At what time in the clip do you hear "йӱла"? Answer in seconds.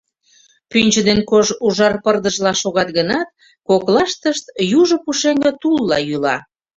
6.07-6.37